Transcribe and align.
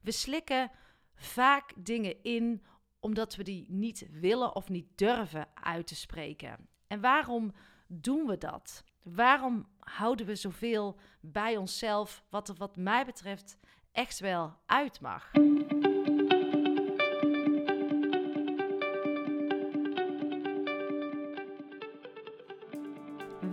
We 0.00 0.10
slikken 0.10 0.70
vaak 1.14 1.72
dingen 1.76 2.22
in 2.22 2.62
omdat 3.00 3.36
we 3.36 3.42
die 3.42 3.66
niet 3.68 4.06
willen 4.10 4.54
of 4.54 4.68
niet 4.68 4.86
durven 4.94 5.48
uit 5.54 5.86
te 5.86 5.94
spreken. 5.94 6.68
En 6.86 7.00
waarom 7.00 7.52
doen 7.86 8.26
we 8.26 8.38
dat? 8.38 8.84
Waarom 9.02 9.66
houden 9.78 10.26
we 10.26 10.34
zoveel 10.34 10.98
bij 11.20 11.56
onszelf, 11.56 12.24
wat 12.28 12.48
er 12.48 12.54
wat 12.54 12.76
mij 12.76 13.04
betreft 13.04 13.58
echt 13.92 14.18
wel 14.18 14.56
uit 14.66 15.00
mag? 15.00 15.30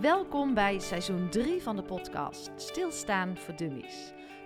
Welkom 0.00 0.54
bij 0.54 0.78
seizoen 0.78 1.28
3 1.30 1.62
van 1.62 1.76
de 1.76 1.82
podcast 1.82 2.50
Stilstaan 2.56 3.38
voor 3.38 3.56
Dummies. 3.56 4.12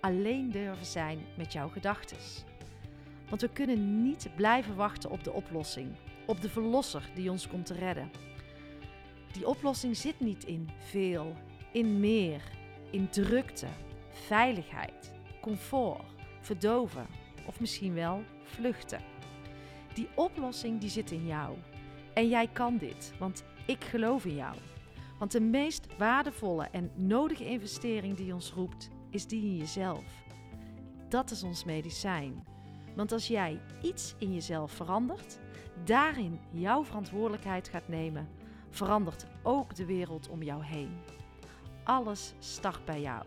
alleen 0.00 0.50
durven 0.50 0.86
zijn 0.86 1.18
met 1.36 1.52
jouw 1.52 1.68
gedachten. 1.68 2.16
Want 3.28 3.40
we 3.40 3.48
kunnen 3.48 4.02
niet 4.02 4.28
blijven 4.36 4.76
wachten 4.76 5.10
op 5.10 5.24
de 5.24 5.32
oplossing, 5.32 5.88
op 6.26 6.40
de 6.40 6.48
verlosser 6.48 7.10
die 7.14 7.30
ons 7.30 7.48
komt 7.48 7.66
te 7.66 7.74
redden. 7.74 8.10
Die 9.32 9.48
oplossing 9.48 9.96
zit 9.96 10.20
niet 10.20 10.44
in 10.44 10.70
veel, 10.78 11.36
in 11.72 12.00
meer, 12.00 12.42
in 12.90 13.08
drukte, 13.08 13.66
veiligheid, 14.10 15.12
comfort, 15.40 16.04
verdoven 16.40 17.06
of 17.46 17.60
misschien 17.60 17.94
wel 17.94 18.22
vluchten. 18.42 19.00
Die 19.94 20.08
oplossing 20.14 20.80
die 20.80 20.90
zit 20.90 21.10
in 21.10 21.26
jou. 21.26 21.56
En 22.14 22.28
jij 22.28 22.48
kan 22.52 22.76
dit, 22.76 23.12
want 23.18 23.44
ik 23.66 23.84
geloof 23.84 24.24
in 24.24 24.34
jou. 24.34 24.56
Want 25.18 25.32
de 25.32 25.40
meest 25.40 25.86
waardevolle 25.98 26.68
en 26.72 26.90
nodige 26.94 27.44
investering 27.44 28.16
die 28.16 28.34
ons 28.34 28.52
roept, 28.52 28.90
is 29.10 29.26
die 29.26 29.42
in 29.42 29.56
jezelf. 29.56 30.04
Dat 31.08 31.30
is 31.30 31.42
ons 31.42 31.64
medicijn. 31.64 32.44
Want 32.96 33.12
als 33.12 33.26
jij 33.26 33.60
iets 33.82 34.14
in 34.18 34.34
jezelf 34.34 34.72
verandert, 34.72 35.38
daarin 35.84 36.40
jouw 36.50 36.84
verantwoordelijkheid 36.84 37.68
gaat 37.68 37.88
nemen, 37.88 38.28
verandert 38.70 39.26
ook 39.42 39.74
de 39.74 39.84
wereld 39.84 40.28
om 40.28 40.42
jou 40.42 40.64
heen. 40.64 40.98
Alles 41.84 42.34
start 42.38 42.84
bij 42.84 43.00
jou. 43.00 43.24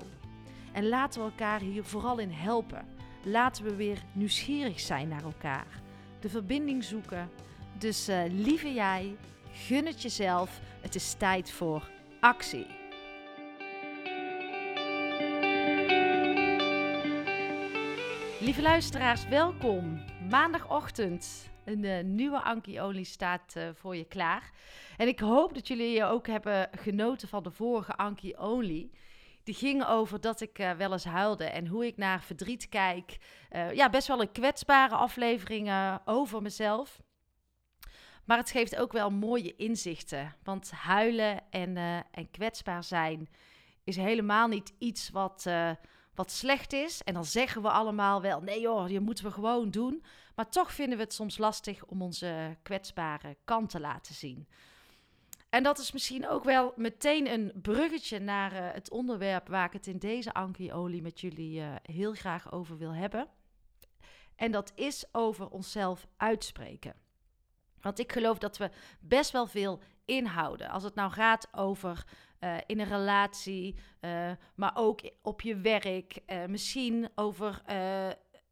En 0.72 0.88
laten 0.88 1.22
we 1.22 1.30
elkaar 1.30 1.60
hier 1.60 1.84
vooral 1.84 2.18
in 2.18 2.32
helpen. 2.32 2.86
Laten 3.24 3.64
we 3.64 3.76
weer 3.76 4.04
nieuwsgierig 4.14 4.80
zijn 4.80 5.08
naar 5.08 5.24
elkaar. 5.24 5.82
De 6.20 6.30
verbinding 6.30 6.84
zoeken. 6.84 7.30
Dus 7.78 8.10
uh, 8.10 8.24
lieve 8.30 8.74
jij, 8.74 9.16
gun 9.52 9.86
het 9.86 10.02
jezelf. 10.02 10.60
Het 10.82 10.96
is 10.96 11.14
tijd 11.14 11.52
voor 11.52 11.90
actie. 12.20 12.66
Lieve 18.44 18.62
luisteraars, 18.62 19.28
welkom. 19.28 20.04
Maandagochtend. 20.30 21.52
Een 21.66 21.84
uh, 21.84 22.04
nieuwe 22.04 22.42
Anki 22.42 22.82
Only 22.82 23.04
staat 23.04 23.54
uh, 23.58 23.70
voor 23.74 23.96
je 23.96 24.06
klaar. 24.06 24.52
En 24.98 25.08
ik 25.08 25.20
hoop 25.20 25.54
dat 25.54 25.68
jullie 25.68 25.92
je 25.92 26.04
ook 26.04 26.28
hebben 26.28 26.70
genoten 26.78 27.28
van 27.28 27.44
de 27.44 27.52
vorige 27.52 27.96
Anki 27.96 28.36
Only. 28.36 28.90
Die 29.44 29.54
ging 29.54 29.86
over 29.86 30.22
dat 30.22 30.42
ik 30.42 30.60
uh, 30.60 30.72
wel 30.72 30.92
eens 30.92 31.04
huilde 31.04 31.44
en 31.44 31.68
hoe 31.68 31.86
ik 31.86 31.98
naar 31.98 32.22
verdriet 32.24 32.70
kijk. 32.70 33.18
ja, 33.74 33.90
best 33.90 34.08
wel 34.08 34.22
een 34.22 34.32
kwetsbare 34.32 34.96
aflevering 34.96 35.72
over 36.06 36.42
mezelf. 36.42 37.02
Maar 38.26 38.38
het 38.38 38.52
geeft 38.52 38.76
ook 38.76 38.92
wel 38.92 39.10
mooie 39.10 39.56
inzichten. 39.56 40.36
Want 40.44 40.72
huilen 40.72 41.42
en, 41.50 41.78
en 42.12 42.32
kwetsbaar 42.32 42.84
zijn 42.84 43.30
is 43.84 43.96
helemaal 43.96 44.48
niet 44.48 44.74
iets 44.78 45.10
wat 45.10 45.46
wat 46.16 46.32
slecht 46.32 46.74
is. 46.74 47.04
En 47.04 47.14
dan 47.14 47.26
zeggen 47.26 47.62
we 47.62 47.70
allemaal 47.70 48.22
wel: 48.22 48.42
nee 48.42 48.60
joh, 48.60 48.90
je 48.90 49.00
moeten 49.00 49.26
we 49.26 49.32
gewoon 49.32 49.70
doen. 49.72 50.04
Maar 50.36 50.50
toch 50.50 50.74
vinden 50.74 50.98
we 50.98 51.04
het 51.04 51.14
soms 51.14 51.38
lastig 51.38 51.86
om 51.86 52.02
onze 52.02 52.58
kwetsbare 52.62 53.38
kant 53.44 53.70
te 53.70 53.80
laten 53.80 54.14
zien. 54.14 54.48
En 55.50 55.64
dat 55.64 55.80
is 55.80 55.92
misschien 55.92 56.28
ook 56.28 56.44
wel 56.44 56.74
meteen 56.76 57.32
een 57.34 57.52
bruggetje 57.62 58.20
naar 58.20 58.54
uh, 58.54 58.60
het 58.72 58.90
onderwerp 58.90 59.48
waar 59.48 59.66
ik 59.66 59.74
het 59.74 59.88
in 59.88 59.98
deze 59.98 60.34
Anki-olie 60.34 61.02
met 61.02 61.22
jullie 61.22 61.60
uh, 61.60 61.76
heel 61.82 62.14
graag 62.14 62.52
over 62.52 62.78
wil 62.78 62.94
hebben. 62.94 63.28
En 64.36 64.52
dat 64.52 64.72
is 64.76 65.06
over 65.12 65.50
onszelf 65.50 66.08
uitspreken. 66.18 66.96
Want 67.82 68.00
ik 68.00 68.12
geloof 68.12 68.38
dat 68.38 68.58
we 68.58 68.70
best 69.00 69.32
wel 69.32 69.48
veel 69.48 69.82
inhouden. 70.06 70.70
Als 70.70 70.84
het 70.84 70.96
nou 70.96 71.12
gaat 71.12 71.48
over 71.52 72.06
uh, 72.44 72.58
in 72.66 72.80
een 72.80 72.88
relatie, 72.88 73.76
uh, 74.02 74.32
maar 74.56 74.72
ook 74.76 75.02
op 75.22 75.42
je 75.42 75.58
werk, 75.58 76.20
uh, 76.28 76.46
misschien 76.46 77.10
over 77.16 77.62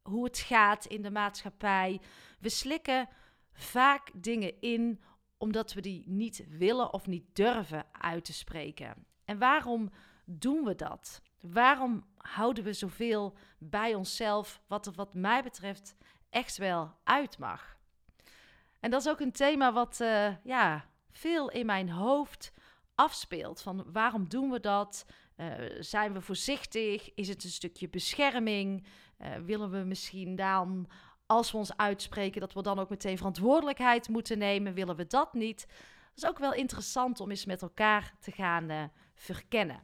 hoe 0.01 0.23
het 0.23 0.39
gaat 0.39 0.85
in 0.85 1.01
de 1.01 1.11
maatschappij. 1.11 2.01
We 2.39 2.49
slikken 2.49 3.09
vaak 3.53 4.11
dingen 4.13 4.61
in 4.61 5.01
omdat 5.37 5.73
we 5.73 5.81
die 5.81 6.03
niet 6.07 6.45
willen 6.49 6.93
of 6.93 7.07
niet 7.07 7.35
durven 7.35 7.85
uit 7.91 8.25
te 8.25 8.33
spreken. 8.33 9.05
En 9.25 9.37
waarom 9.37 9.89
doen 10.25 10.63
we 10.63 10.75
dat? 10.75 11.21
Waarom 11.39 12.05
houden 12.17 12.63
we 12.63 12.73
zoveel 12.73 13.37
bij 13.57 13.95
onszelf, 13.95 14.61
wat 14.67 14.85
er 14.85 14.93
wat 14.93 15.13
mij 15.13 15.43
betreft 15.43 15.95
echt 16.29 16.57
wel 16.57 16.95
uit 17.03 17.37
mag? 17.37 17.77
En 18.79 18.91
dat 18.91 19.01
is 19.01 19.09
ook 19.09 19.19
een 19.19 19.31
thema 19.31 19.73
wat 19.73 19.97
ja, 20.43 20.85
veel 21.11 21.49
in 21.49 21.65
mijn 21.65 21.89
hoofd 21.89 22.53
afspeelt. 23.01 23.61
Van 23.61 23.85
waarom 23.91 24.29
doen 24.29 24.49
we 24.49 24.59
dat? 24.59 25.05
Uh, 25.37 25.47
zijn 25.79 26.13
we 26.13 26.21
voorzichtig? 26.21 27.13
Is 27.13 27.27
het 27.27 27.43
een 27.43 27.49
stukje 27.49 27.89
bescherming? 27.89 28.85
Uh, 29.19 29.27
willen 29.45 29.71
we 29.71 29.77
misschien 29.77 30.35
dan, 30.35 30.89
als 31.25 31.51
we 31.51 31.57
ons 31.57 31.77
uitspreken, 31.77 32.41
dat 32.41 32.53
we 32.53 32.61
dan 32.61 32.79
ook 32.79 32.89
meteen 32.89 33.17
verantwoordelijkheid 33.17 34.09
moeten 34.09 34.37
nemen? 34.37 34.73
Willen 34.73 34.95
we 34.95 35.07
dat 35.07 35.33
niet? 35.33 35.67
Dat 35.67 36.23
is 36.23 36.29
ook 36.29 36.39
wel 36.39 36.53
interessant 36.53 37.19
om 37.19 37.29
eens 37.29 37.45
met 37.45 37.61
elkaar 37.61 38.13
te 38.19 38.31
gaan 38.31 38.71
uh, 38.71 38.83
verkennen. 39.15 39.83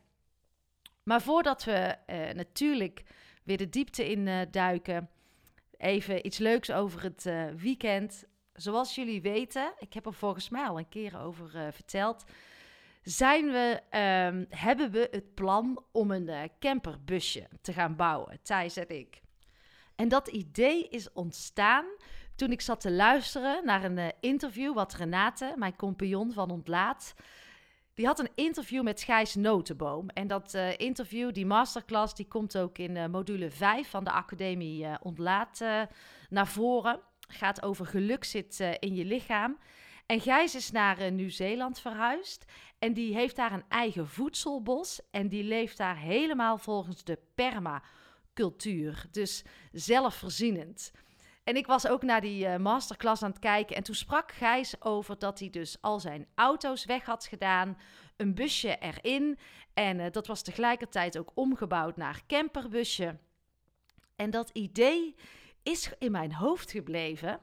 Maar 1.03 1.21
voordat 1.21 1.63
we 1.63 1.95
natuurlijk 2.33 3.03
weer 3.43 3.57
de 3.57 3.69
diepte 3.69 4.09
in 4.09 4.47
duiken, 4.51 5.09
even 5.77 6.25
iets 6.25 6.37
leuks 6.37 6.71
over 6.71 7.03
het 7.03 7.29
weekend. 7.57 8.23
Zoals 8.53 8.95
jullie 8.95 9.21
weten, 9.21 9.73
ik 9.79 9.93
heb 9.93 10.05
er 10.05 10.13
volgens 10.13 10.49
mij 10.49 10.67
al 10.67 10.77
een 10.77 10.89
keer 10.89 11.19
over 11.19 11.73
verteld 11.73 12.25
zijn 13.07 13.51
we, 13.51 13.81
um, 13.97 14.45
hebben 14.49 14.91
we 14.91 15.07
het 15.11 15.33
plan 15.33 15.83
om 15.91 16.11
een 16.11 16.27
uh, 16.27 16.41
camperbusje 16.59 17.47
te 17.61 17.73
gaan 17.73 17.95
bouwen, 17.95 18.39
Thijs 18.41 18.77
en 18.77 18.89
ik. 18.89 19.21
En 19.95 20.07
dat 20.07 20.27
idee 20.27 20.87
is 20.89 21.13
ontstaan 21.13 21.85
toen 22.35 22.51
ik 22.51 22.61
zat 22.61 22.81
te 22.81 22.91
luisteren 22.91 23.65
naar 23.65 23.83
een 23.83 23.97
uh, 23.97 24.07
interview 24.19 24.73
wat 24.73 24.93
Renate, 24.93 25.53
mijn 25.55 25.75
compagnon 25.75 26.33
van 26.33 26.51
Ontlaat, 26.51 27.13
die 27.93 28.05
had 28.05 28.19
een 28.19 28.31
interview 28.35 28.83
met 28.83 29.01
Gijs 29.01 29.35
Notenboom. 29.35 30.09
En 30.09 30.27
dat 30.27 30.53
uh, 30.53 30.77
interview, 30.77 31.33
die 31.33 31.45
masterclass, 31.45 32.15
die 32.15 32.27
komt 32.27 32.57
ook 32.57 32.77
in 32.77 33.11
module 33.11 33.51
5 33.51 33.89
van 33.89 34.03
de 34.03 34.11
Academie 34.11 35.01
Ontlaat 35.01 35.61
naar 36.29 36.47
voren. 36.47 36.99
Gaat 37.27 37.63
over 37.63 37.85
geluk 37.85 38.23
zit 38.23 38.59
in 38.79 38.95
je 38.95 39.05
lichaam. 39.05 39.57
En 40.07 40.21
Gijs 40.21 40.55
is 40.55 40.71
naar 40.71 41.11
Nieuw-Zeeland 41.11 41.79
verhuisd. 41.79 42.45
En 42.79 42.93
die 42.93 43.13
heeft 43.13 43.35
daar 43.35 43.51
een 43.51 43.65
eigen 43.67 44.07
voedselbos. 44.07 45.01
En 45.11 45.27
die 45.27 45.43
leeft 45.43 45.77
daar 45.77 45.97
helemaal 45.97 46.57
volgens 46.57 47.03
de 47.03 47.19
permacultuur. 47.35 49.05
Dus 49.11 49.43
zelfvoorzienend. 49.71 50.91
En 51.43 51.55
ik 51.55 51.67
was 51.67 51.87
ook 51.87 52.01
naar 52.03 52.21
die 52.21 52.45
uh, 52.45 52.57
masterclass 52.57 53.23
aan 53.23 53.29
het 53.29 53.39
kijken. 53.39 53.75
En 53.75 53.83
toen 53.83 53.95
sprak 53.95 54.31
Gijs 54.31 54.81
over 54.81 55.19
dat 55.19 55.39
hij 55.39 55.49
dus 55.49 55.77
al 55.81 55.99
zijn 55.99 56.27
auto's 56.35 56.85
weg 56.85 57.05
had 57.05 57.25
gedaan. 57.25 57.77
Een 58.17 58.33
busje 58.33 58.77
erin. 58.77 59.39
En 59.73 59.99
uh, 59.99 60.05
dat 60.11 60.27
was 60.27 60.41
tegelijkertijd 60.41 61.17
ook 61.17 61.31
omgebouwd 61.33 61.97
naar 61.97 62.21
camperbusje. 62.27 63.17
En 64.15 64.29
dat 64.29 64.49
idee 64.49 65.15
is 65.63 65.91
in 65.99 66.11
mijn 66.11 66.33
hoofd 66.33 66.71
gebleven. 66.71 67.39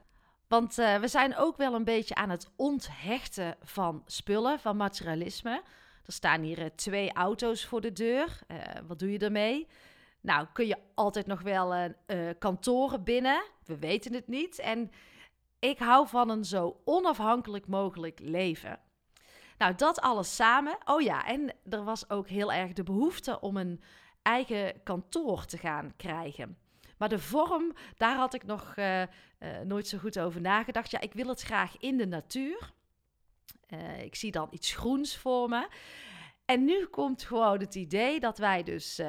Want 0.55 0.79
uh, 0.79 0.95
we 0.95 1.07
zijn 1.07 1.35
ook 1.35 1.57
wel 1.57 1.73
een 1.73 1.83
beetje 1.83 2.15
aan 2.15 2.29
het 2.29 2.49
onthechten 2.55 3.55
van 3.63 4.03
spullen, 4.05 4.59
van 4.59 4.77
materialisme. 4.77 5.61
Er 6.05 6.13
staan 6.13 6.41
hier 6.41 6.59
uh, 6.59 6.65
twee 6.75 7.13
auto's 7.13 7.65
voor 7.65 7.81
de 7.81 7.93
deur. 7.93 8.39
Uh, 8.47 8.57
wat 8.87 8.99
doe 8.99 9.11
je 9.11 9.19
ermee? 9.19 9.67
Nou, 10.21 10.47
kun 10.53 10.67
je 10.67 10.77
altijd 10.93 11.25
nog 11.25 11.41
wel 11.41 11.93
kantoren 12.39 13.03
binnen. 13.03 13.43
We 13.65 13.77
weten 13.77 14.13
het 14.13 14.27
niet. 14.27 14.59
En 14.59 14.91
ik 15.59 15.79
hou 15.79 16.07
van 16.07 16.29
een 16.29 16.45
zo 16.45 16.81
onafhankelijk 16.85 17.67
mogelijk 17.67 18.19
leven. 18.19 18.79
Nou, 19.57 19.75
dat 19.75 19.99
alles 19.99 20.35
samen. 20.35 20.77
Oh 20.85 21.01
ja, 21.01 21.25
en 21.25 21.53
er 21.69 21.83
was 21.83 22.09
ook 22.09 22.27
heel 22.27 22.53
erg 22.53 22.73
de 22.73 22.83
behoefte 22.83 23.39
om 23.39 23.57
een 23.57 23.81
eigen 24.21 24.83
kantoor 24.83 25.45
te 25.45 25.57
gaan 25.57 25.93
krijgen. 25.97 26.57
Maar 26.97 27.09
de 27.09 27.19
vorm, 27.19 27.73
daar 27.97 28.15
had 28.15 28.33
ik 28.33 28.43
nog 28.43 28.73
uh, 28.75 29.01
uh, 29.01 29.07
nooit 29.65 29.87
zo 29.87 29.97
goed 29.97 30.19
over 30.19 30.41
nagedacht. 30.41 30.91
Ja, 30.91 30.99
ik 30.99 31.13
wil 31.13 31.27
het 31.27 31.41
graag 31.41 31.77
in 31.77 31.97
de 31.97 32.07
natuur. 32.07 32.73
Uh, 33.69 34.01
ik 34.01 34.15
zie 34.15 34.31
dan 34.31 34.47
iets 34.51 34.75
groens 34.75 35.17
voor 35.17 35.49
me. 35.49 35.67
En 36.45 36.65
nu 36.65 36.85
komt 36.85 37.23
gewoon 37.23 37.59
het 37.59 37.75
idee 37.75 38.19
dat 38.19 38.37
wij 38.37 38.63
dus 38.63 39.01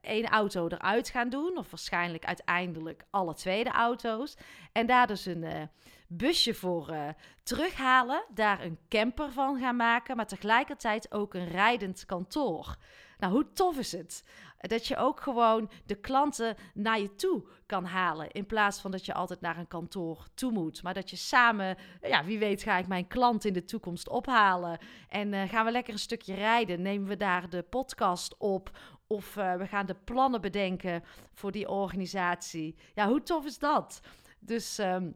één 0.00 0.26
auto 0.26 0.68
eruit 0.68 1.08
gaan 1.08 1.28
doen. 1.28 1.56
Of 1.56 1.70
waarschijnlijk 1.70 2.24
uiteindelijk 2.24 3.04
alle 3.10 3.34
tweede 3.34 3.70
auto's. 3.70 4.36
En 4.72 4.86
daar 4.86 5.06
dus 5.06 5.26
een 5.26 5.70
busje 6.08 6.54
voor 6.54 6.96
terughalen, 7.42 8.24
daar 8.34 8.60
een 8.60 8.78
camper 8.88 9.32
van 9.32 9.58
gaan 9.58 9.76
maken, 9.76 10.16
maar 10.16 10.26
tegelijkertijd 10.26 11.12
ook 11.12 11.34
een 11.34 11.48
rijdend 11.48 12.04
kantoor. 12.04 12.76
Nou, 13.18 13.32
hoe 13.32 13.52
tof 13.52 13.78
is 13.78 13.92
het? 13.92 14.24
Dat 14.68 14.86
je 14.86 14.96
ook 14.96 15.20
gewoon 15.20 15.70
de 15.86 15.94
klanten 15.94 16.56
naar 16.74 17.00
je 17.00 17.14
toe 17.14 17.44
kan 17.66 17.84
halen. 17.84 18.30
In 18.30 18.46
plaats 18.46 18.80
van 18.80 18.90
dat 18.90 19.06
je 19.06 19.14
altijd 19.14 19.40
naar 19.40 19.58
een 19.58 19.68
kantoor 19.68 20.26
toe 20.34 20.52
moet. 20.52 20.82
Maar 20.82 20.94
dat 20.94 21.10
je 21.10 21.16
samen, 21.16 21.76
ja, 22.02 22.24
wie 22.24 22.38
weet, 22.38 22.62
ga 22.62 22.78
ik 22.78 22.86
mijn 22.86 23.06
klant 23.06 23.44
in 23.44 23.52
de 23.52 23.64
toekomst 23.64 24.08
ophalen. 24.08 24.78
En 25.08 25.32
uh, 25.32 25.42
gaan 25.48 25.64
we 25.64 25.70
lekker 25.70 25.92
een 25.92 25.98
stukje 25.98 26.34
rijden. 26.34 26.82
Nemen 26.82 27.08
we 27.08 27.16
daar 27.16 27.48
de 27.48 27.62
podcast 27.62 28.36
op. 28.38 28.70
Of 29.06 29.36
uh, 29.36 29.54
we 29.54 29.66
gaan 29.66 29.86
de 29.86 29.96
plannen 30.04 30.40
bedenken 30.40 31.04
voor 31.32 31.52
die 31.52 31.68
organisatie. 31.68 32.76
Ja, 32.94 33.08
hoe 33.08 33.22
tof 33.22 33.44
is 33.44 33.58
dat? 33.58 34.00
Dus. 34.38 34.78
Um, 34.78 35.14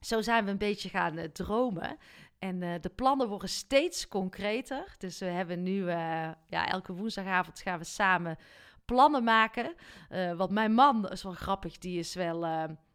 zo 0.00 0.20
zijn 0.20 0.44
we 0.44 0.50
een 0.50 0.58
beetje 0.58 0.88
gaan 0.88 1.18
uh, 1.18 1.24
dromen. 1.24 1.98
En 2.38 2.80
de 2.80 2.90
plannen 2.94 3.28
worden 3.28 3.48
steeds 3.48 4.08
concreter. 4.08 4.94
Dus 4.98 5.18
we 5.18 5.26
hebben 5.26 5.62
nu, 5.62 5.86
ja, 6.46 6.68
elke 6.68 6.92
woensdagavond 6.92 7.60
gaan 7.60 7.78
we 7.78 7.84
samen 7.84 8.38
plannen 8.88 9.24
maken. 9.24 9.74
want 10.36 10.50
mijn 10.50 10.74
man 10.74 11.08
is 11.08 11.22
wel 11.22 11.32
grappig, 11.32 11.78
die 11.78 11.98
is 11.98 12.14
wel, 12.14 12.40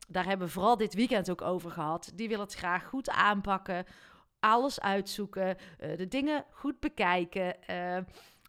daar 0.08 0.26
hebben 0.26 0.48
we 0.48 0.54
vooral 0.54 0.78
dit 0.78 0.94
weekend 0.94 1.32
ook 1.32 1.42
over 1.42 1.72
gehad. 1.72 2.12
Die 2.16 2.28
wil 2.28 2.40
het 2.40 2.54
graag 2.54 2.86
goed 2.86 3.10
aanpakken, 3.10 3.86
alles 4.40 4.80
uitzoeken, 4.80 5.58
de 5.78 6.08
dingen 6.08 6.46
goed 6.52 6.80
bekijken 6.80 7.56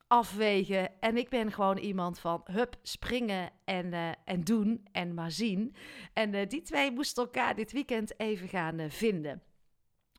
afwegen. 0.06 1.00
En 1.00 1.16
ik 1.16 1.28
ben 1.28 1.52
gewoon 1.52 1.76
iemand 1.76 2.18
van 2.18 2.40
hup, 2.44 2.76
springen 2.82 3.50
en, 3.64 3.86
uh, 3.86 4.08
en 4.24 4.40
doen 4.40 4.86
en 4.92 5.14
maar 5.14 5.30
zien. 5.30 5.74
En 6.12 6.34
uh, 6.34 6.48
die 6.48 6.62
twee 6.62 6.90
moesten 6.90 7.24
elkaar 7.24 7.54
dit 7.54 7.72
weekend 7.72 8.20
even 8.20 8.48
gaan 8.48 8.78
uh, 8.80 8.90
vinden. 8.90 9.42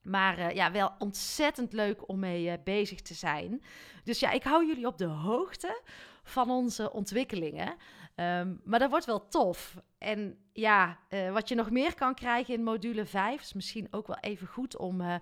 Maar 0.03 0.55
ja, 0.55 0.71
wel 0.71 0.93
ontzettend 0.97 1.73
leuk 1.73 2.09
om 2.09 2.19
mee 2.19 2.59
bezig 2.63 3.01
te 3.01 3.13
zijn. 3.13 3.63
Dus 4.03 4.19
ja, 4.19 4.31
ik 4.31 4.43
hou 4.43 4.67
jullie 4.67 4.87
op 4.87 4.97
de 4.97 5.05
hoogte 5.05 5.81
van 6.25 6.49
onze 6.49 6.91
ontwikkelingen. 6.91 7.75
Um, 8.15 8.61
maar 8.63 8.79
dat 8.79 8.89
wordt 8.89 9.05
wel 9.05 9.27
tof. 9.27 9.75
En 9.97 10.37
ja, 10.53 10.99
wat 11.31 11.49
je 11.49 11.55
nog 11.55 11.69
meer 11.69 11.95
kan 11.95 12.13
krijgen 12.13 12.53
in 12.53 12.63
module 12.63 13.05
5 13.05 13.41
is 13.41 13.53
misschien 13.53 13.87
ook 13.91 14.07
wel 14.07 14.17
even 14.19 14.47
goed 14.47 14.77
om 14.77 15.21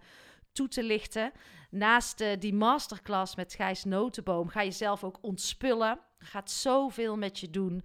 toe 0.51 0.67
te 0.67 0.83
lichten. 0.83 1.31
Naast 1.69 2.21
uh, 2.21 2.27
die 2.39 2.53
masterclass 2.53 3.35
met 3.35 3.53
Gijs 3.53 3.83
Notenboom 3.83 4.47
ga 4.47 4.61
je 4.61 4.71
zelf 4.71 5.03
ook 5.03 5.17
ontspullen. 5.21 5.99
Gaat 6.17 6.51
zoveel 6.51 7.17
met 7.17 7.39
je 7.39 7.49
doen. 7.49 7.83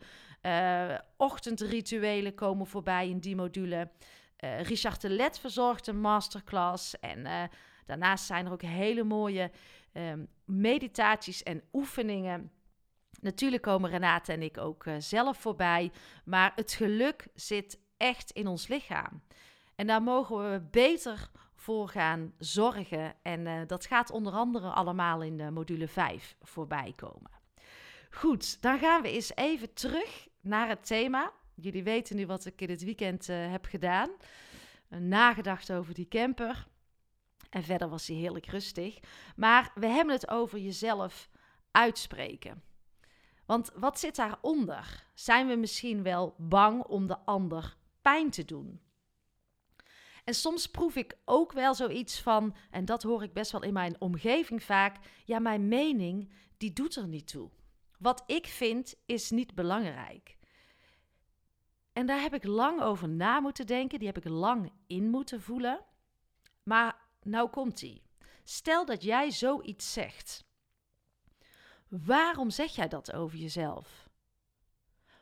Ochtendrituelen 1.16 2.34
komen 2.34 2.66
voorbij 2.66 3.08
in 3.08 3.18
die 3.18 3.36
module. 3.36 3.90
Richard 4.62 5.00
de 5.00 5.08
Let 5.08 5.38
verzorgt 5.38 5.86
een 5.86 6.00
masterclass. 6.00 7.00
En 7.00 7.50
daarnaast 7.88 8.24
zijn 8.24 8.46
er 8.46 8.52
ook 8.52 8.62
hele 8.62 9.04
mooie 9.04 9.50
ehm, 9.92 10.24
meditaties 10.44 11.42
en 11.42 11.62
oefeningen. 11.72 12.50
Natuurlijk 13.20 13.62
komen 13.62 13.90
Renate 13.90 14.32
en 14.32 14.42
ik 14.42 14.58
ook 14.58 14.84
zelf 14.98 15.38
voorbij. 15.38 15.92
Maar 16.24 16.52
het 16.54 16.72
geluk 16.72 17.26
zit 17.34 17.78
echt 17.96 18.30
in 18.30 18.46
ons 18.46 18.68
lichaam. 18.68 19.22
En 19.74 19.86
daar 19.86 20.02
mogen 20.02 20.52
we 20.52 20.60
beter 20.70 21.30
voor 21.54 21.88
gaan 21.88 22.32
zorgen. 22.38 23.14
En 23.22 23.46
uh, 23.46 23.60
dat 23.66 23.86
gaat 23.86 24.10
onder 24.10 24.32
andere 24.32 24.68
allemaal 24.68 25.22
in 25.22 25.36
de 25.36 25.50
module 25.50 25.88
5 25.88 26.36
voorbij 26.42 26.92
komen. 26.96 27.30
Goed, 28.10 28.62
dan 28.62 28.78
gaan 28.78 29.02
we 29.02 29.10
eens 29.10 29.34
even 29.34 29.72
terug 29.72 30.28
naar 30.40 30.68
het 30.68 30.86
thema. 30.86 31.32
Jullie 31.54 31.82
weten 31.82 32.16
nu 32.16 32.26
wat 32.26 32.46
ik 32.46 32.60
in 32.60 32.70
het 32.70 32.84
weekend 32.84 33.28
uh, 33.28 33.50
heb 33.50 33.64
gedaan. 33.64 34.10
Nagedacht 34.88 35.72
over 35.72 35.94
die 35.94 36.08
camper. 36.08 36.66
En 37.50 37.62
verder 37.62 37.88
was 37.88 38.06
hij 38.06 38.16
heerlijk 38.16 38.46
rustig. 38.46 38.98
Maar 39.36 39.70
we 39.74 39.86
hebben 39.86 40.14
het 40.14 40.30
over 40.30 40.58
jezelf 40.58 41.28
uitspreken. 41.70 42.62
Want 43.48 43.70
wat 43.74 43.98
zit 43.98 44.16
daaronder? 44.16 45.06
Zijn 45.14 45.46
we 45.46 45.54
misschien 45.54 46.02
wel 46.02 46.34
bang 46.38 46.84
om 46.84 47.06
de 47.06 47.18
ander 47.18 47.76
pijn 48.02 48.30
te 48.30 48.44
doen? 48.44 48.80
En 50.24 50.34
soms 50.34 50.66
proef 50.66 50.96
ik 50.96 51.18
ook 51.24 51.52
wel 51.52 51.74
zoiets 51.74 52.20
van, 52.20 52.54
en 52.70 52.84
dat 52.84 53.02
hoor 53.02 53.22
ik 53.22 53.32
best 53.32 53.52
wel 53.52 53.62
in 53.62 53.72
mijn 53.72 54.00
omgeving 54.00 54.62
vaak, 54.62 54.96
ja, 55.24 55.38
mijn 55.38 55.68
mening, 55.68 56.32
die 56.56 56.72
doet 56.72 56.96
er 56.96 57.08
niet 57.08 57.28
toe. 57.28 57.50
Wat 57.98 58.22
ik 58.26 58.46
vind 58.46 58.94
is 59.06 59.30
niet 59.30 59.54
belangrijk. 59.54 60.36
En 61.92 62.06
daar 62.06 62.20
heb 62.20 62.34
ik 62.34 62.44
lang 62.44 62.80
over 62.80 63.08
na 63.08 63.40
moeten 63.40 63.66
denken, 63.66 63.98
die 63.98 64.08
heb 64.08 64.16
ik 64.16 64.28
lang 64.28 64.72
in 64.86 65.10
moeten 65.10 65.42
voelen. 65.42 65.84
Maar 66.62 67.00
nou 67.22 67.48
komt 67.50 67.82
ie. 67.82 68.02
Stel 68.44 68.84
dat 68.84 69.02
jij 69.02 69.30
zoiets 69.30 69.92
zegt. 69.92 70.47
Waarom 71.88 72.50
zeg 72.50 72.74
jij 72.74 72.88
dat 72.88 73.12
over 73.12 73.38
jezelf? 73.38 74.08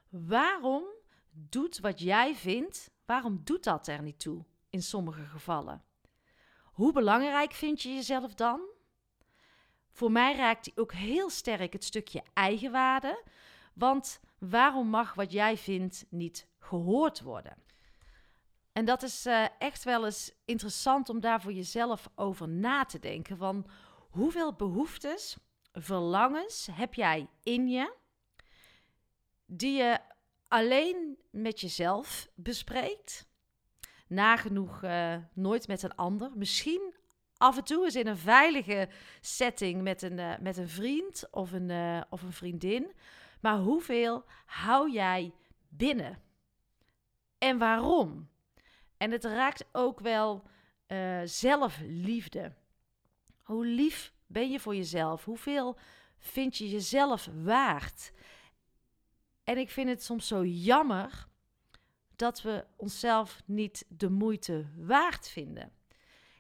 Waarom 0.08 0.84
doet 1.30 1.78
wat 1.78 2.00
jij 2.00 2.34
vindt, 2.34 2.90
waarom 3.04 3.40
doet 3.44 3.64
dat 3.64 3.86
er 3.86 4.02
niet 4.02 4.18
toe? 4.18 4.44
in 4.76 4.82
sommige 4.82 5.24
gevallen. 5.24 5.84
Hoe 6.62 6.92
belangrijk 6.92 7.52
vind 7.52 7.82
je 7.82 7.94
jezelf 7.94 8.34
dan? 8.34 8.60
Voor 9.90 10.12
mij 10.12 10.36
raakt 10.36 10.64
die 10.64 10.76
ook 10.76 10.92
heel 10.92 11.30
sterk 11.30 11.72
het 11.72 11.84
stukje 11.84 12.22
eigenwaarde. 12.32 13.22
Want 13.74 14.20
waarom 14.38 14.88
mag 14.88 15.14
wat 15.14 15.32
jij 15.32 15.56
vindt 15.56 16.06
niet 16.08 16.48
gehoord 16.58 17.20
worden? 17.20 17.56
En 18.72 18.84
dat 18.84 19.02
is 19.02 19.26
uh, 19.26 19.46
echt 19.58 19.84
wel 19.84 20.04
eens 20.04 20.32
interessant 20.44 21.08
om 21.08 21.20
daar 21.20 21.40
voor 21.40 21.52
jezelf 21.52 22.08
over 22.14 22.48
na 22.48 22.84
te 22.84 22.98
denken. 22.98 23.36
Van 23.36 23.66
hoeveel 24.10 24.52
behoeftes, 24.54 25.36
verlangens 25.80 26.68
heb 26.72 26.94
jij 26.94 27.28
in 27.42 27.68
je 27.68 27.94
die 29.46 29.76
je 29.76 30.00
alleen 30.48 31.18
met 31.30 31.60
jezelf 31.60 32.28
bespreekt? 32.34 33.26
nagenoeg 34.06 34.82
uh, 34.82 35.16
nooit 35.32 35.68
met 35.68 35.82
een 35.82 35.94
ander. 35.94 36.30
Misschien 36.34 36.94
af 37.36 37.56
en 37.56 37.64
toe 37.64 37.84
eens 37.84 37.94
in 37.94 38.06
een 38.06 38.16
veilige 38.16 38.88
setting 39.20 39.82
met 39.82 40.02
een, 40.02 40.18
uh, 40.18 40.38
met 40.40 40.56
een 40.56 40.68
vriend 40.68 41.28
of 41.30 41.52
een, 41.52 41.68
uh, 41.68 42.00
of 42.10 42.22
een 42.22 42.32
vriendin. 42.32 42.92
Maar 43.40 43.58
hoeveel 43.58 44.24
hou 44.46 44.92
jij 44.92 45.34
binnen? 45.68 46.22
En 47.38 47.58
waarom? 47.58 48.28
En 48.96 49.10
het 49.10 49.24
raakt 49.24 49.64
ook 49.72 50.00
wel 50.00 50.44
zelfliefde. 51.24 52.52
Hoe 53.42 53.66
lief 53.66 54.12
ben 54.26 54.50
je 54.50 54.60
voor 54.60 54.74
jezelf? 54.74 55.24
Hoeveel 55.24 55.76
vind 56.18 56.56
je 56.56 56.70
jezelf 56.70 57.28
waard? 57.42 58.12
En 59.44 59.58
ik 59.58 59.70
vind 59.70 59.88
het 59.88 60.02
soms 60.02 60.26
zo 60.26 60.44
jammer 60.44 61.28
dat 62.16 62.42
we 62.42 62.64
onszelf 62.76 63.42
niet 63.44 63.86
de 63.88 64.10
moeite 64.10 64.66
waard 64.76 65.28
vinden. 65.28 65.72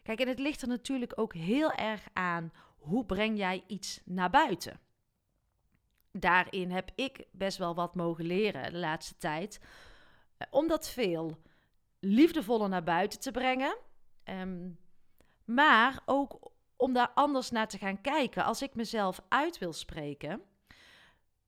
Kijk, 0.02 0.20
en 0.20 0.28
het 0.28 0.38
ligt 0.38 0.62
er 0.62 0.68
natuurlijk 0.68 1.12
ook 1.14 1.34
heel 1.34 1.72
erg 1.72 2.08
aan 2.12 2.52
hoe 2.78 3.04
breng 3.04 3.38
jij 3.38 3.64
iets 3.66 4.00
naar 4.04 4.30
buiten. 4.30 4.80
Daarin 6.12 6.70
heb 6.70 6.90
ik 6.94 7.24
best 7.32 7.58
wel 7.58 7.74
wat 7.74 7.94
mogen 7.94 8.24
leren 8.24 8.72
de 8.72 8.78
laatste 8.78 9.16
tijd. 9.16 9.60
Eh, 10.36 10.46
om 10.50 10.68
dat 10.68 10.88
veel 10.88 11.42
liefdevoller 12.00 12.68
naar 12.68 12.82
buiten 12.82 13.20
te 13.20 13.30
brengen. 13.30 13.76
Ehm, 14.24 14.70
maar 15.44 16.02
ook 16.04 16.50
om 16.76 16.92
daar 16.92 17.10
anders 17.14 17.50
naar 17.50 17.68
te 17.68 17.78
gaan 17.78 18.00
kijken. 18.00 18.44
Als 18.44 18.62
ik 18.62 18.74
mezelf 18.74 19.20
uit 19.28 19.58
wil 19.58 19.72
spreken, 19.72 20.42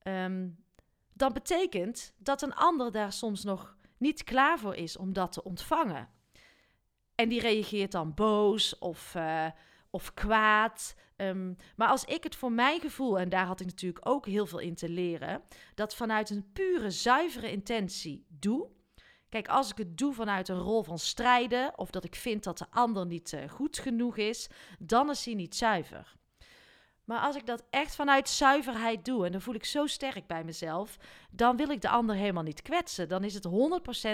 um, 0.02 0.64
dan 1.12 1.32
betekent 1.32 2.14
dat 2.18 2.42
een 2.42 2.54
ander 2.54 2.92
daar 2.92 3.12
soms 3.12 3.44
nog 3.44 3.76
niet 3.98 4.24
klaar 4.24 4.58
voor 4.58 4.74
is 4.74 4.96
om 4.96 5.12
dat 5.12 5.32
te 5.32 5.42
ontvangen. 5.42 6.08
En 7.14 7.28
die 7.28 7.40
reageert 7.40 7.92
dan 7.92 8.14
boos 8.14 8.78
of, 8.78 9.14
uh, 9.14 9.46
of 9.90 10.14
kwaad. 10.14 10.94
Ehm, 11.16 11.54
maar 11.76 11.88
als 11.88 12.04
ik 12.04 12.22
het 12.22 12.36
voor 12.36 12.52
mijn 12.52 12.80
gevoel, 12.80 13.18
en 13.18 13.28
daar 13.28 13.46
had 13.46 13.60
ik 13.60 13.66
natuurlijk 13.66 14.08
ook 14.08 14.26
heel 14.26 14.46
veel 14.46 14.58
in 14.58 14.74
te 14.74 14.88
leren, 14.88 15.42
dat 15.74 15.94
vanuit 15.94 16.30
een 16.30 16.52
pure, 16.52 16.90
zuivere 16.90 17.50
intentie 17.50 18.26
doe. 18.28 18.68
Kijk, 19.28 19.48
als 19.48 19.70
ik 19.70 19.78
het 19.78 19.98
doe 19.98 20.14
vanuit 20.14 20.48
een 20.48 20.58
rol 20.58 20.82
van 20.82 20.98
strijden, 20.98 21.78
of 21.78 21.90
dat 21.90 22.04
ik 22.04 22.14
vind 22.14 22.44
dat 22.44 22.58
de 22.58 22.66
ander 22.70 23.06
niet 23.06 23.32
uh, 23.32 23.48
goed 23.48 23.78
genoeg 23.78 24.16
is, 24.16 24.48
dan 24.78 25.10
is 25.10 25.24
hij 25.24 25.34
niet 25.34 25.56
zuiver. 25.56 26.16
Maar 27.04 27.20
als 27.20 27.36
ik 27.36 27.46
dat 27.46 27.64
echt 27.70 27.94
vanuit 27.94 28.28
zuiverheid 28.28 29.04
doe, 29.04 29.26
en 29.26 29.32
dan 29.32 29.40
voel 29.40 29.54
ik 29.54 29.64
zo 29.64 29.86
sterk 29.86 30.26
bij 30.26 30.44
mezelf, 30.44 30.96
dan 31.30 31.56
wil 31.56 31.68
ik 31.68 31.80
de 31.80 31.88
ander 31.88 32.16
helemaal 32.16 32.42
niet 32.42 32.62
kwetsen. 32.62 33.08
Dan 33.08 33.24
is 33.24 33.34
het 33.34 33.46
100% 33.46 33.50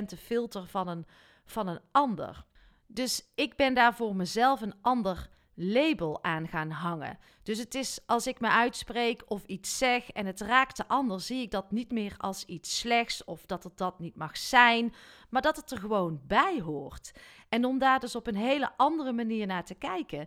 de 0.07 0.17
filter 0.17 0.67
van 0.67 0.89
een, 0.89 1.07
van 1.45 1.69
een 1.69 1.81
ander. 1.91 2.45
Dus 2.87 3.31
ik 3.35 3.57
ben 3.57 3.75
daar 3.75 3.95
voor 3.95 4.17
mezelf 4.17 4.61
een 4.61 4.75
ander 4.81 5.29
label 5.55 6.25
aan 6.25 6.49
gaan 6.49 6.71
hangen. 6.71 7.19
Dus 7.43 7.59
het 7.59 7.75
is 7.75 7.99
als 8.07 8.27
ik 8.27 8.41
me 8.41 8.49
uitspreek 8.49 9.23
of 9.27 9.45
iets 9.45 9.79
zeg 9.79 10.11
en 10.11 10.27
het 10.27 10.41
raakt 10.41 10.77
de 10.77 10.89
ander, 10.89 11.21
zie 11.21 11.43
ik 11.43 11.51
dat 11.51 11.71
niet 11.71 11.93
meer 11.93 12.15
als 12.19 12.45
iets 12.45 12.79
slechts 12.79 13.25
of 13.25 13.47
dat 13.47 13.65
het 13.65 13.77
dat 13.77 13.99
niet 13.99 14.17
mag 14.17 14.37
zijn, 14.37 14.95
maar 15.31 15.43
dat 15.43 15.57
het 15.57 15.71
er 15.71 15.79
gewoon 15.79 16.21
bij 16.27 16.61
hoort. 16.61 17.13
En 17.49 17.65
om 17.65 17.79
daar 17.79 18.01
dus 18.01 18.17
op 18.17 18.27
een 18.27 18.37
hele 18.37 18.73
andere 18.77 19.13
manier 19.13 19.47
naar 19.47 19.65
te 19.65 19.75
kijken, 19.75 20.27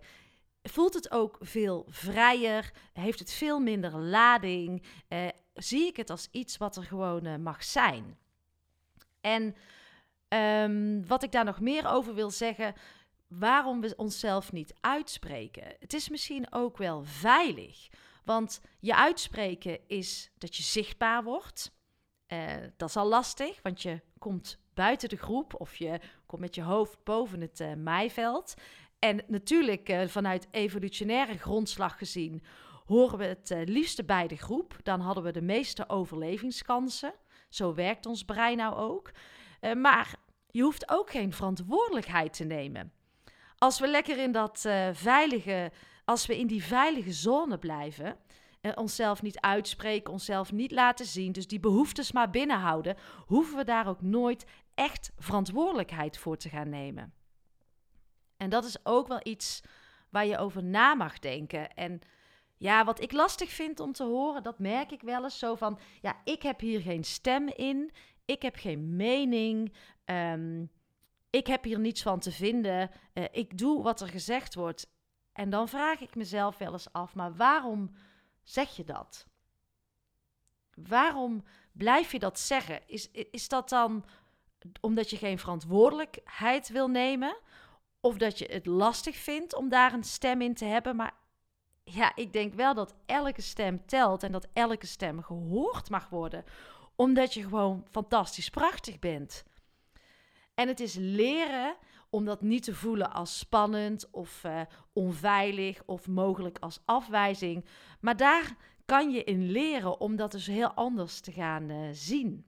voelt 0.63 0.93
het 0.93 1.11
ook 1.11 1.37
veel 1.39 1.85
vrijer, 1.89 2.71
heeft 2.93 3.19
het 3.19 3.31
veel 3.31 3.59
minder 3.59 3.97
lading, 3.97 4.83
eh, 5.07 5.27
zie 5.53 5.87
ik 5.87 5.97
het 5.97 6.09
als 6.09 6.27
iets 6.31 6.57
wat 6.57 6.75
er 6.75 6.83
gewoon 6.83 7.25
eh, 7.25 7.35
mag 7.35 7.63
zijn. 7.63 8.17
En 9.21 9.55
um, 10.29 11.07
wat 11.07 11.23
ik 11.23 11.31
daar 11.31 11.45
nog 11.45 11.59
meer 11.59 11.87
over 11.87 12.13
wil 12.13 12.29
zeggen, 12.29 12.73
waarom 13.27 13.81
we 13.81 13.93
onszelf 13.95 14.51
niet 14.51 14.73
uitspreken. 14.79 15.75
Het 15.79 15.93
is 15.93 16.09
misschien 16.09 16.53
ook 16.53 16.77
wel 16.77 17.03
veilig, 17.03 17.87
want 18.23 18.61
je 18.79 18.95
uitspreken 18.95 19.79
is 19.87 20.31
dat 20.37 20.55
je 20.55 20.63
zichtbaar 20.63 21.23
wordt. 21.23 21.75
Uh, 22.27 22.53
dat 22.77 22.89
is 22.89 22.95
al 22.95 23.07
lastig, 23.07 23.59
want 23.61 23.81
je 23.81 24.01
komt 24.19 24.59
buiten 24.73 25.09
de 25.09 25.17
groep 25.17 25.59
of 25.59 25.75
je 25.75 25.99
komt 26.25 26.41
met 26.41 26.55
je 26.55 26.61
hoofd 26.61 27.03
boven 27.03 27.41
het 27.41 27.59
uh. 27.77 28.53
En 28.99 29.23
natuurlijk, 29.27 29.89
uh, 29.89 30.07
vanuit 30.07 30.47
evolutionaire 30.51 31.37
grondslag 31.37 31.97
gezien, 31.97 32.43
horen 32.85 33.17
we 33.17 33.25
het 33.25 33.69
liefste 33.69 34.03
bij 34.03 34.27
de 34.27 34.37
groep. 34.37 34.77
Dan 34.83 34.99
hadden 34.99 35.23
we 35.23 35.31
de 35.31 35.41
meeste 35.41 35.89
overlevingskansen. 35.89 37.13
Zo 37.49 37.73
werkt 37.73 38.05
ons 38.05 38.23
brein 38.23 38.57
nou 38.57 38.75
ook. 38.75 39.11
Maar 39.77 40.15
je 40.51 40.61
hoeft 40.61 40.89
ook 40.89 41.09
geen 41.09 41.33
verantwoordelijkheid 41.33 42.33
te 42.33 42.43
nemen. 42.43 42.91
Als 43.57 43.79
we 43.79 43.87
lekker 43.87 44.17
in 44.17 44.31
dat 44.31 44.65
veilige, 44.93 45.71
als 46.05 46.25
we 46.25 46.37
in 46.37 46.47
die 46.47 46.63
veilige 46.63 47.13
zone 47.13 47.57
blijven, 47.57 48.17
en 48.61 48.77
onszelf 48.77 49.21
niet 49.21 49.39
uitspreken, 49.39 50.13
onszelf 50.13 50.51
niet 50.51 50.71
laten 50.71 51.05
zien, 51.05 51.31
dus 51.31 51.47
die 51.47 51.59
behoeftes 51.59 52.11
maar 52.11 52.29
binnenhouden, 52.29 52.97
hoeven 53.25 53.57
we 53.57 53.63
daar 53.63 53.87
ook 53.87 54.01
nooit 54.01 54.45
echt 54.73 55.11
verantwoordelijkheid 55.17 56.17
voor 56.17 56.37
te 56.37 56.49
gaan 56.49 56.69
nemen. 56.69 57.13
En 58.37 58.49
dat 58.49 58.65
is 58.65 58.85
ook 58.85 59.07
wel 59.07 59.19
iets 59.23 59.61
waar 60.09 60.25
je 60.25 60.37
over 60.37 60.63
na 60.63 60.93
mag 60.93 61.19
denken. 61.19 61.73
En 61.73 61.99
ja, 62.57 62.85
wat 62.85 63.01
ik 63.01 63.11
lastig 63.11 63.49
vind 63.49 63.79
om 63.79 63.91
te 63.91 64.03
horen, 64.03 64.43
dat 64.43 64.59
merk 64.59 64.91
ik 64.91 65.01
wel 65.01 65.23
eens 65.23 65.39
zo 65.39 65.55
van: 65.55 65.79
ja, 66.01 66.21
ik 66.23 66.41
heb 66.41 66.59
hier 66.59 66.81
geen 66.81 67.03
stem 67.03 67.47
in, 67.47 67.91
ik 68.25 68.41
heb 68.41 68.55
geen 68.55 68.95
mening, 68.95 69.73
ehm, 70.05 70.65
ik 71.37 71.47
heb 71.47 71.63
hier 71.63 71.79
niets 71.79 72.01
van 72.01 72.19
te 72.19 72.31
vinden, 72.31 72.91
uh, 73.13 73.23
ik 73.31 73.57
doe 73.57 73.83
wat 73.83 74.01
er 74.01 74.07
gezegd 74.07 74.55
wordt. 74.55 74.89
En 75.31 75.49
dan 75.49 75.67
vraag 75.67 76.01
ik 76.01 76.15
mezelf 76.15 76.57
wel 76.57 76.71
eens 76.71 76.93
af: 76.93 77.15
maar 77.15 77.35
waarom 77.35 77.95
zeg 78.43 78.75
je 78.75 78.83
dat? 78.83 79.27
Waarom 80.73 81.43
blijf 81.71 82.11
je 82.11 82.19
dat 82.19 82.39
zeggen? 82.39 82.81
Is, 82.87 83.11
is 83.11 83.47
dat 83.47 83.69
dan 83.69 84.05
omdat 84.81 85.09
je 85.09 85.17
geen 85.17 85.39
verantwoordelijkheid 85.39 86.69
wil 86.69 86.87
nemen? 86.87 87.37
Of 87.99 88.17
dat 88.17 88.37
je 88.37 88.45
het 88.45 88.65
lastig 88.65 89.15
vindt 89.15 89.55
om 89.55 89.69
daar 89.69 89.93
een 89.93 90.03
stem 90.03 90.41
in 90.41 90.53
te 90.53 90.65
hebben. 90.65 90.95
Maar 90.95 91.13
ja, 91.83 92.15
ik 92.15 92.33
denk 92.33 92.53
wel 92.53 92.73
dat 92.73 92.95
elke 93.05 93.41
stem 93.41 93.85
telt 93.85 94.23
en 94.23 94.31
dat 94.31 94.47
elke 94.53 94.85
stem 94.85 95.21
gehoord 95.23 95.89
mag 95.89 96.09
worden. 96.09 96.43
Omdat 96.95 97.33
je 97.33 97.41
gewoon 97.41 97.85
fantastisch 97.89 98.49
prachtig 98.49 98.99
bent. 98.99 99.43
En 100.57 100.67
het 100.67 100.79
is 100.79 100.95
leren 100.95 101.75
om 102.09 102.25
dat 102.25 102.41
niet 102.41 102.63
te 102.63 102.75
voelen 102.75 103.13
als 103.13 103.39
spannend 103.39 104.09
of 104.11 104.43
uh, 104.43 104.61
onveilig 104.93 105.83
of 105.85 106.07
mogelijk 106.07 106.57
als 106.59 106.81
afwijzing. 106.85 107.65
Maar 107.99 108.17
daar 108.17 108.55
kan 108.85 109.11
je 109.11 109.23
in 109.23 109.51
leren 109.51 109.99
om 109.99 110.15
dat 110.15 110.31
dus 110.31 110.47
heel 110.47 110.73
anders 110.73 111.19
te 111.19 111.31
gaan 111.31 111.69
uh, 111.69 111.89
zien. 111.91 112.45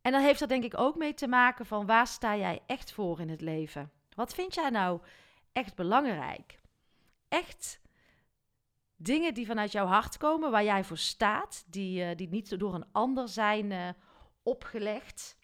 En 0.00 0.12
dan 0.12 0.20
heeft 0.20 0.38
dat 0.38 0.48
denk 0.48 0.64
ik 0.64 0.78
ook 0.78 0.96
mee 0.96 1.14
te 1.14 1.26
maken 1.28 1.66
van 1.66 1.86
waar 1.86 2.06
sta 2.06 2.36
jij 2.36 2.62
echt 2.66 2.92
voor 2.92 3.20
in 3.20 3.28
het 3.28 3.40
leven? 3.40 3.90
Wat 4.14 4.34
vind 4.34 4.54
jij 4.54 4.70
nou 4.70 5.00
echt 5.52 5.74
belangrijk? 5.74 6.60
Echt 7.28 7.80
dingen 8.96 9.34
die 9.34 9.46
vanuit 9.46 9.72
jouw 9.72 9.86
hart 9.86 10.16
komen, 10.16 10.50
waar 10.50 10.64
jij 10.64 10.84
voor 10.84 10.98
staat, 10.98 11.64
die, 11.66 12.04
uh, 12.04 12.16
die 12.16 12.28
niet 12.28 12.58
door 12.58 12.74
een 12.74 12.92
ander 12.92 13.28
zijn 13.28 13.96
opgelegd. 14.42 15.36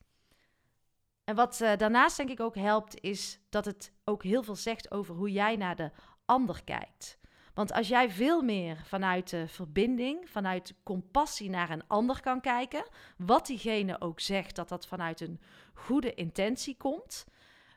En 1.25 1.35
wat 1.35 1.61
uh, 1.61 1.77
daarnaast 1.77 2.17
denk 2.17 2.31
ik 2.31 2.41
ook 2.41 2.57
helpt, 2.57 3.01
is 3.01 3.41
dat 3.49 3.65
het 3.65 3.93
ook 4.05 4.23
heel 4.23 4.43
veel 4.43 4.57
zegt 4.57 4.91
over 4.91 5.15
hoe 5.15 5.33
jij 5.33 5.57
naar 5.57 5.77
de 5.77 5.91
ander 6.25 6.65
kijkt. 6.65 7.21
Want 7.55 7.73
als 7.73 7.89
jij 7.89 8.11
veel 8.11 8.43
meer 8.43 8.83
vanuit 8.85 9.31
de 9.31 9.49
verbinding, 9.49 10.31
vanuit 10.31 10.75
compassie 10.83 11.51
naar 11.51 11.71
een 11.71 11.87
ander 11.87 12.21
kan 12.21 12.41
kijken, 12.41 12.85
wat 13.17 13.47
diegene 13.47 14.01
ook 14.01 14.21
zegt, 14.21 14.57
dat 14.57 14.69
dat 14.69 14.87
vanuit 14.87 15.21
een 15.21 15.41
goede 15.75 16.15
intentie 16.15 16.77
komt, 16.77 17.25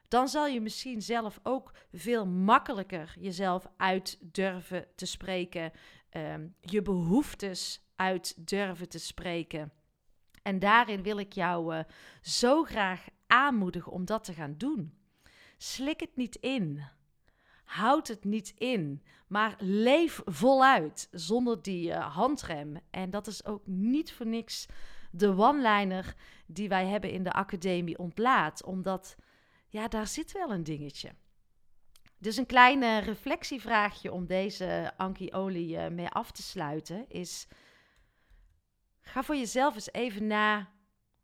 dan 0.08 0.28
zal 0.28 0.48
je 0.48 0.62
misschien 0.62 1.02
zelf 1.02 1.40
ook 1.44 1.72
veel 1.92 2.26
makkelijker 2.26 3.16
jezelf 3.20 3.68
uit 3.78 4.18
durven 4.22 4.88
te 4.96 5.06
spreken, 5.06 5.72
um, 6.12 6.56
je 6.62 6.82
behoeftes 6.82 7.82
uit 7.96 8.48
durven 8.48 8.90
te 8.90 9.00
spreken. 9.00 9.72
En 10.42 10.60
daarin 10.60 11.04
wil 11.04 11.18
ik 11.18 11.34
jou 11.34 11.76
uh, 11.76 11.84
zo 12.22 12.64
graag 12.64 13.06
aanmoedigen 13.28 13.92
om 13.92 14.06
dat 14.06 14.24
te 14.24 14.34
gaan 14.34 14.58
doen. 14.58 14.94
Slik 15.58 16.00
het 16.00 16.16
niet 16.16 16.36
in. 16.36 16.84
Houd 17.66 18.08
het 18.08 18.24
niet 18.24 18.54
in, 18.58 19.04
maar 19.28 19.56
leef 19.60 20.22
voluit 20.26 21.08
zonder 21.12 21.62
die 21.62 21.90
uh, 21.90 22.16
handrem. 22.16 22.78
En 22.90 23.10
dat 23.10 23.28
is 23.28 23.46
ook 23.46 23.68
niet 23.68 24.14
voor 24.14 24.28
niks 24.28 24.66
de 25.12 25.28
one-liner 25.28 26.16
die 26.46 26.70
wij 26.70 26.86
hebben 26.86 27.12
in 27.12 27.24
de 27.24 27.32
academie 27.32 27.98
ontlaat, 27.98 28.64
omdat 28.64 29.16
ja, 29.68 29.88
daar 29.88 30.08
zit 30.08 30.32
wel 30.32 30.52
een 30.52 30.64
dingetje. 30.64 31.16
Dus 32.18 32.38
een 32.38 32.46
kleine 32.46 32.98
reflectievraagje 32.98 34.12
om 34.12 34.26
deze 34.26 34.94
Anki 34.98 35.34
Olie 35.34 35.78
uh, 35.78 35.88
mee 35.88 36.08
af 36.08 36.32
te 36.32 36.42
sluiten 36.42 37.10
is: 37.10 37.48
ga 39.02 39.24
voor 39.24 39.36
jezelf 39.36 39.76
eens 39.76 39.92
even 39.92 40.28
na. 40.28 40.74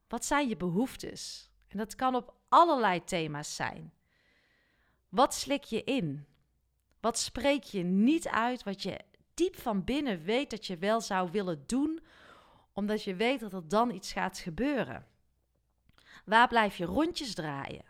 Wat 0.07 0.25
zijn 0.25 0.49
je 0.49 0.57
behoeftes? 0.57 1.50
En 1.71 1.77
dat 1.77 1.95
kan 1.95 2.15
op 2.15 2.33
allerlei 2.49 3.03
thema's 3.03 3.55
zijn. 3.55 3.93
Wat 5.09 5.33
slik 5.33 5.63
je 5.63 5.83
in? 5.83 6.25
Wat 6.99 7.17
spreek 7.17 7.63
je 7.63 7.83
niet 7.83 8.27
uit 8.27 8.63
wat 8.63 8.81
je 8.81 8.99
diep 9.33 9.55
van 9.55 9.83
binnen 9.83 10.23
weet 10.23 10.49
dat 10.49 10.65
je 10.65 10.77
wel 10.77 11.01
zou 11.01 11.31
willen 11.31 11.63
doen, 11.65 11.99
omdat 12.73 13.03
je 13.03 13.15
weet 13.15 13.39
dat 13.39 13.53
er 13.53 13.67
dan 13.67 13.91
iets 13.91 14.11
gaat 14.11 14.37
gebeuren? 14.37 15.05
Waar 16.25 16.47
blijf 16.47 16.77
je 16.77 16.85
rondjes 16.85 17.33
draaien? 17.33 17.85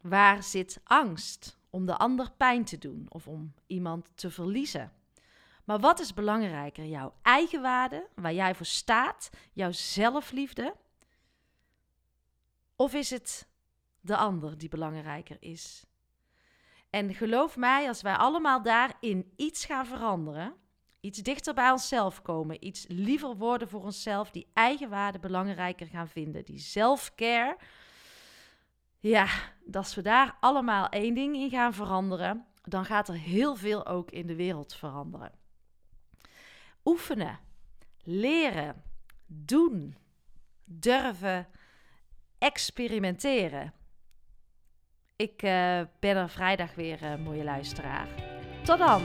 Waar 0.00 0.42
zit 0.42 0.80
angst 0.84 1.58
om 1.70 1.86
de 1.86 1.96
ander 1.96 2.30
pijn 2.36 2.64
te 2.64 2.78
doen 2.78 3.06
of 3.08 3.28
om 3.28 3.54
iemand 3.66 4.10
te 4.14 4.30
verliezen? 4.30 4.92
Maar 5.64 5.78
wat 5.78 6.00
is 6.00 6.14
belangrijker? 6.14 6.84
Jouw 6.84 7.14
eigen 7.22 7.62
waarde, 7.62 8.08
waar 8.14 8.34
jij 8.34 8.54
voor 8.54 8.66
staat, 8.66 9.30
jouw 9.52 9.72
zelfliefde? 9.72 10.74
Of 12.76 12.94
is 12.94 13.10
het 13.10 13.48
de 14.00 14.16
ander 14.16 14.58
die 14.58 14.68
belangrijker 14.68 15.36
is? 15.40 15.84
En 16.90 17.14
geloof 17.14 17.56
mij, 17.56 17.88
als 17.88 18.02
wij 18.02 18.14
allemaal 18.14 18.62
daarin 18.62 19.32
iets 19.36 19.64
gaan 19.64 19.86
veranderen, 19.86 20.54
iets 21.00 21.18
dichter 21.18 21.54
bij 21.54 21.70
onszelf 21.70 22.22
komen, 22.22 22.66
iets 22.66 22.84
liever 22.88 23.36
worden 23.36 23.68
voor 23.68 23.82
onszelf, 23.82 24.30
die 24.30 24.50
eigenwaarde 24.52 25.18
belangrijker 25.18 25.86
gaan 25.86 26.08
vinden, 26.08 26.44
die 26.44 26.58
self-care, 26.58 27.56
ja, 28.98 29.26
als 29.72 29.94
we 29.94 30.02
daar 30.02 30.36
allemaal 30.40 30.88
één 30.88 31.14
ding 31.14 31.36
in 31.36 31.50
gaan 31.50 31.74
veranderen, 31.74 32.46
dan 32.62 32.84
gaat 32.84 33.08
er 33.08 33.14
heel 33.14 33.56
veel 33.56 33.86
ook 33.86 34.10
in 34.10 34.26
de 34.26 34.34
wereld 34.34 34.74
veranderen. 34.74 35.32
Oefenen, 36.84 37.38
leren, 38.02 38.82
doen, 39.26 39.96
durven, 40.64 41.48
experimenteren. 42.38 43.72
Ik 45.16 45.42
uh, 45.42 45.80
ben 45.98 46.16
er 46.16 46.28
vrijdag 46.28 46.74
weer, 46.74 47.02
uh, 47.02 47.14
mooie 47.24 47.44
luisteraar. 47.44 48.08
Tot 48.62 48.78
dan! 48.78 49.02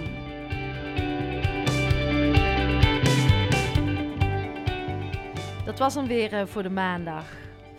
Dat 5.66 5.80
was 5.80 5.94
dan 5.94 6.08
weer 6.08 6.34
uh, 6.34 6.46
voor 6.46 6.64
de 6.64 6.70
maandag. 6.70 7.26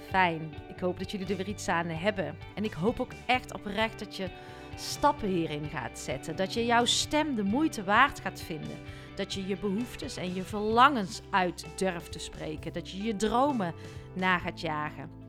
Fijn. 0.08 0.54
Ik 0.68 0.80
hoop 0.80 0.98
dat 0.98 1.10
jullie 1.10 1.26
er 1.26 1.36
weer 1.36 1.48
iets 1.48 1.68
aan 1.68 1.86
hebben. 1.86 2.36
En 2.54 2.64
ik 2.64 2.72
hoop 2.72 3.00
ook 3.00 3.12
echt 3.26 3.54
oprecht 3.54 3.98
dat 3.98 4.16
je 4.16 4.28
stappen 4.76 5.28
hierin 5.28 5.68
gaat 5.68 5.98
zetten. 5.98 6.36
Dat 6.36 6.54
je 6.54 6.64
jouw 6.64 6.84
stem 6.84 7.34
de 7.34 7.42
moeite 7.42 7.84
waard 7.84 8.20
gaat 8.20 8.40
vinden. 8.40 8.78
Dat 9.14 9.34
je 9.34 9.46
je 9.46 9.56
behoeftes 9.56 10.16
en 10.16 10.34
je 10.34 10.42
verlangens 10.42 11.20
uit 11.30 11.66
durft 11.76 12.12
te 12.12 12.18
spreken. 12.18 12.72
Dat 12.72 12.90
je 12.90 13.02
je 13.02 13.16
dromen 13.16 13.74
na 14.14 14.38
gaat 14.38 14.60
jagen. 14.60 15.19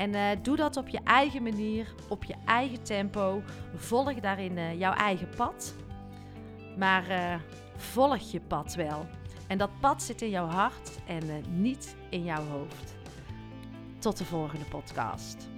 En 0.00 0.14
uh, 0.14 0.30
doe 0.42 0.56
dat 0.56 0.76
op 0.76 0.88
je 0.88 1.00
eigen 1.04 1.42
manier, 1.42 1.94
op 2.08 2.24
je 2.24 2.34
eigen 2.44 2.82
tempo. 2.82 3.42
Volg 3.74 4.14
daarin 4.14 4.56
uh, 4.56 4.78
jouw 4.78 4.92
eigen 4.92 5.28
pad. 5.36 5.74
Maar 6.78 7.10
uh, 7.10 7.34
volg 7.76 8.30
je 8.30 8.40
pad 8.40 8.74
wel. 8.74 9.06
En 9.46 9.58
dat 9.58 9.70
pad 9.80 10.02
zit 10.02 10.22
in 10.22 10.30
jouw 10.30 10.46
hart 10.46 10.98
en 11.06 11.44
niet 11.48 11.96
in 12.10 12.24
jouw 12.24 12.44
hoofd. 12.44 12.94
Tot 13.98 14.18
de 14.18 14.24
volgende 14.24 14.64
podcast. 14.64 15.48